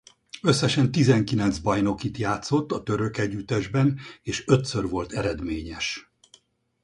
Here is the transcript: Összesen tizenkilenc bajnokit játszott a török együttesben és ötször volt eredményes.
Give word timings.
Összesen 0.41 0.91
tizenkilenc 0.91 1.57
bajnokit 1.57 2.17
játszott 2.17 2.71
a 2.71 2.83
török 2.83 3.17
együttesben 3.17 3.99
és 4.21 4.43
ötször 4.47 4.89
volt 4.89 5.11
eredményes. 5.13 6.11